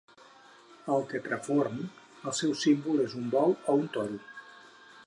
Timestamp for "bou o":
3.39-3.79